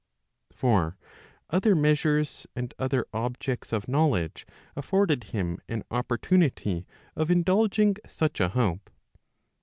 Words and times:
For 0.51 0.97
other 1.51 1.75
measures 1.75 2.47
and 2.55 2.73
other 2.79 3.05
objects 3.13 3.71
of 3.71 3.87
knowledge 3.87 4.47
afforded 4.75 5.25
him 5.25 5.59
an 5.69 5.83
opportunity 5.91 6.87
of 7.15 7.29
indulging 7.29 7.97
such 8.07 8.39
a 8.39 8.49
hope. 8.49 8.89